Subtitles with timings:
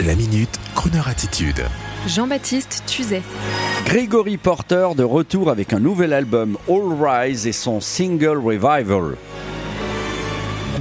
[0.00, 1.62] La minute, Kroneur attitude.
[2.08, 3.22] Jean-Baptiste Tuzet.
[3.84, 9.16] Gregory Porter de retour avec un nouvel album All Rise et son single Revival.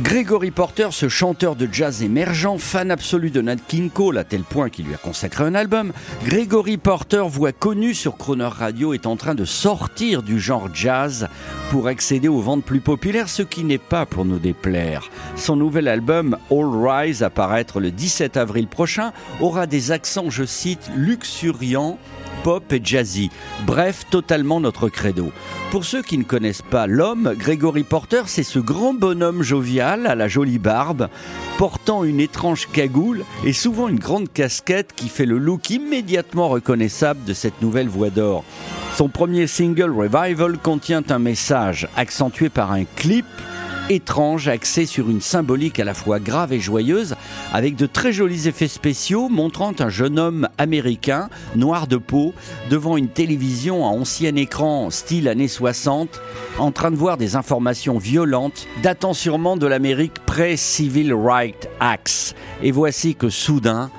[0.02, 4.42] Gregory Porter, ce chanteur de jazz émergent, fan absolu de Nat King Cole à tel
[4.42, 5.94] point qu'il lui a consacré un album,
[6.26, 11.28] Gregory Porter, voix connue sur Croner Radio, est en train de sortir du genre jazz
[11.70, 15.12] pour accéder aux ventes plus populaires, ce qui n'est pas pour nous déplaire.
[15.36, 20.46] Son nouvel album All Rise, à paraître le 17 avril prochain, aura des accents, je
[20.46, 22.00] cite, luxuriants
[22.44, 23.30] pop et jazzy.
[23.66, 25.32] Bref, totalement notre credo.
[25.72, 30.16] Pour ceux qui ne connaissent pas l'homme, Gregory Porter, c'est ce grand bonhomme jovial à
[30.16, 31.10] la jolie barbe,
[31.58, 37.24] portant une étrange cagoule et souvent une grande casquette qui fait le look immédiatement reconnaissable
[37.26, 38.44] de cette nouvelle voix d'or.
[38.96, 43.26] Son premier single Revival contient un message accentué par un clip
[43.92, 47.16] étrange axé sur une symbolique à la fois grave et joyeuse,
[47.52, 52.34] avec de très jolis effets spéciaux montrant un jeune homme américain, noir de peau,
[52.70, 56.22] devant une télévision à ancien écran style années 60,
[56.58, 62.36] en train de voir des informations violentes datant sûrement de l'Amérique pré-Civil Rights Acts.
[62.64, 63.92] Et voici que soudain,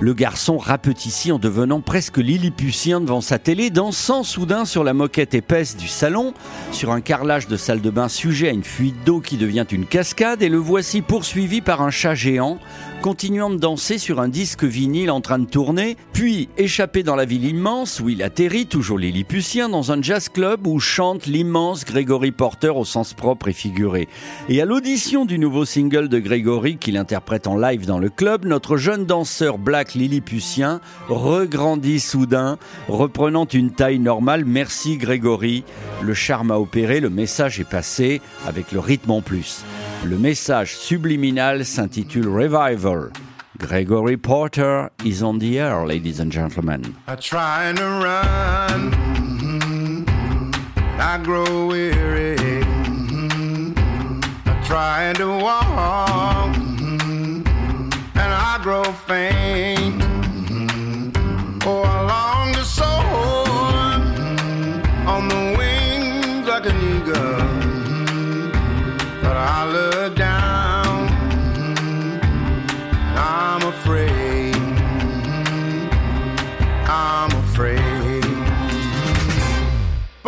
[0.00, 5.34] le garçon rapetissit en devenant presque lilliputien devant sa télé, dansant soudain sur la moquette
[5.34, 6.34] épaisse du salon,
[6.70, 9.86] sur un carrelage de salle de bain sujet à une fuite d'eau qui devient une
[9.86, 12.58] cascade, et le voici poursuivi par un chat géant,
[13.02, 17.24] continuant de danser sur un disque vinyle en train de tourner, puis échappé dans la
[17.24, 22.30] ville immense où il atterrit, toujours lilliputien, dans un jazz club où chante l'immense Gregory
[22.30, 24.08] Porter au sens propre et figuré.
[24.48, 28.44] Et à l'audition du nouveau single de Gregory qu'il interprète en live dans le club,
[28.44, 32.58] notre jeune danseur black lilliputien regrandit soudain,
[32.88, 34.44] reprenant une taille normale.
[34.44, 35.64] Merci Grégory.
[36.02, 39.64] Le charme a opéré, le message est passé avec le rythme en plus.
[40.04, 43.10] Le message subliminal s'intitule Revival.
[43.58, 46.82] Gregory Porter is on the air, ladies and gentlemen.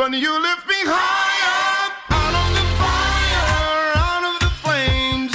[0.01, 5.35] But you lift me higher out of the fire, out of the flames.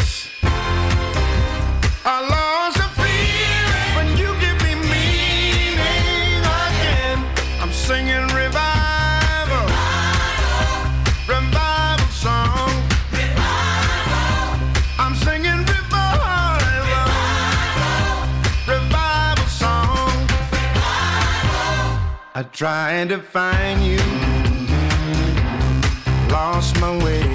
[2.03, 7.21] I lost the feeling, but you give me meaning again.
[7.61, 9.69] I'm singing revival,
[11.29, 12.73] revival song.
[14.97, 17.05] I'm singing revival,
[18.65, 20.09] revival song.
[22.33, 23.99] I tried to find you,
[26.29, 27.34] lost my way,